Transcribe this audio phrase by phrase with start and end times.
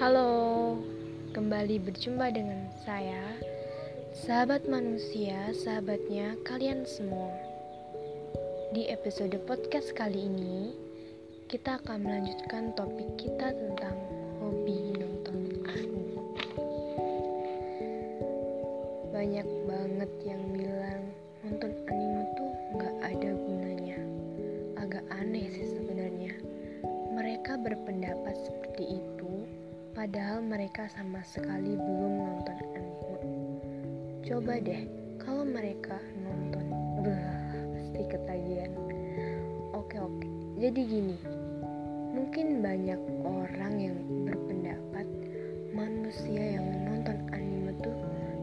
[0.00, 0.80] Halo,
[1.36, 3.20] kembali berjumpa dengan saya,
[4.16, 7.28] sahabat manusia, sahabatnya kalian semua.
[8.72, 10.72] Di episode podcast kali ini,
[11.52, 13.92] kita akan melanjutkan topik kita tentang
[14.40, 16.16] hobi nonton anime.
[19.12, 21.12] Banyak banget yang bilang
[21.44, 24.00] nonton anime tuh nggak ada gunanya.
[24.80, 26.32] Agak aneh sih sebenarnya.
[27.12, 28.69] Mereka berpendapat seperti
[30.00, 33.20] padahal mereka sama sekali belum nonton anime.
[34.24, 34.88] Coba deh,
[35.20, 36.72] kalau mereka nonton,
[37.76, 38.72] pasti ketagihan.
[39.76, 40.24] Oke oke,
[40.56, 41.20] jadi gini,
[42.16, 42.96] mungkin banyak
[43.28, 45.04] orang yang berpendapat
[45.76, 47.96] manusia yang menonton anime tuh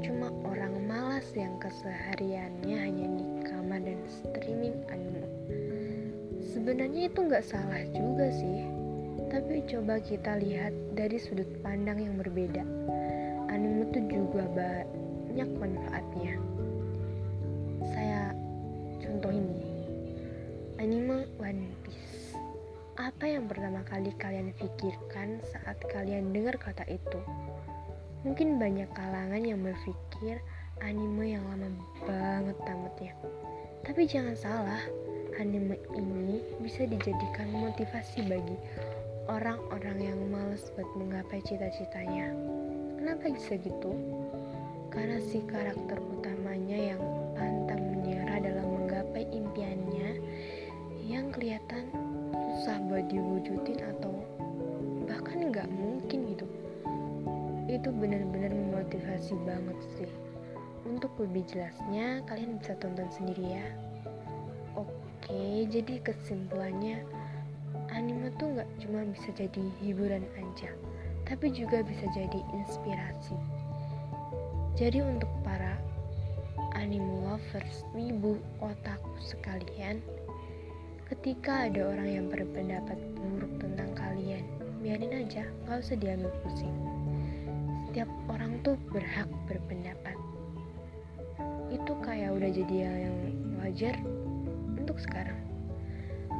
[0.00, 5.28] cuma orang malas yang kesehariannya hanya di kamar dan streaming anime.
[6.40, 8.81] Sebenarnya itu nggak salah juga sih
[9.32, 12.60] tapi coba kita lihat dari sudut pandang yang berbeda.
[13.48, 16.36] Anime itu juga banyak manfaatnya.
[17.96, 18.36] Saya
[19.00, 19.88] contoh ini.
[20.76, 22.36] Anime One Piece.
[23.00, 27.20] Apa yang pertama kali kalian pikirkan saat kalian dengar kata itu?
[28.28, 30.44] Mungkin banyak kalangan yang berpikir
[30.84, 31.72] anime yang lama
[32.04, 33.16] banget tamatnya.
[33.80, 34.82] Tapi jangan salah,
[35.40, 38.60] anime ini bisa dijadikan motivasi bagi
[39.30, 42.34] orang-orang yang males buat menggapai cita-citanya.
[42.98, 43.92] Kenapa bisa gitu?
[44.90, 47.02] Karena si karakter utamanya yang
[47.38, 50.18] pantang menyerah dalam menggapai impiannya
[51.06, 51.90] yang kelihatan
[52.32, 54.12] susah buat diwujudin atau
[55.06, 56.46] bahkan nggak mungkin gitu.
[57.70, 60.10] Itu benar-benar memotivasi banget sih.
[60.82, 63.66] Untuk lebih jelasnya, kalian bisa tonton sendiri ya.
[64.74, 67.06] Oke, jadi kesimpulannya
[67.92, 70.72] anime tuh nggak cuma bisa jadi hiburan aja,
[71.28, 73.36] tapi juga bisa jadi inspirasi.
[74.72, 75.76] Jadi untuk para
[76.72, 80.00] anime lovers, wibu, otaku sekalian,
[81.12, 84.48] ketika ada orang yang berpendapat buruk tentang kalian,
[84.80, 86.72] biarin aja, nggak usah diambil pusing.
[87.92, 90.16] Setiap orang tuh berhak berpendapat.
[91.68, 93.16] Itu kayak udah jadi hal yang
[93.60, 93.94] wajar
[94.80, 95.51] untuk sekarang.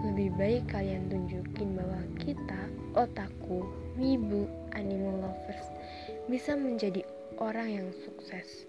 [0.03, 2.59] Lebih baik kalian tunjukin bahwa kita,
[2.99, 3.63] otaku,
[3.95, 5.71] wibu, animal lovers,
[6.27, 7.07] bisa menjadi
[7.39, 8.67] orang yang sukses.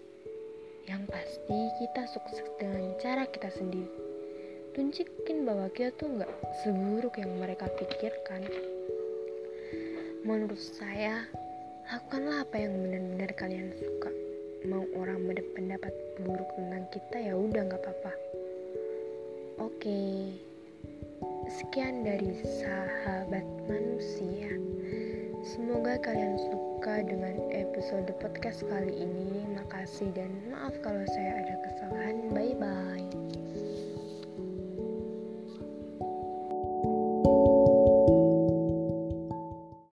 [0.85, 3.89] Yang pasti kita sukses dengan cara kita sendiri.
[4.77, 8.45] Tunjukin bahwa kita tuh nggak seburuk yang mereka pikirkan.
[10.21, 11.25] Menurut saya,
[11.89, 14.13] lakukanlah apa yang benar-benar kalian suka.
[14.69, 18.13] Mau orang berpendapat buruk tentang kita ya udah nggak apa-apa.
[19.65, 19.81] Oke.
[19.81, 20.52] Okay.
[21.63, 24.51] Sekian dari sahabat manusia.
[25.47, 29.47] Semoga kalian suka dengan episode podcast kali ini.
[29.55, 32.35] Makasih dan maaf kalau saya ada kesalahan.
[32.35, 33.32] Bye bye.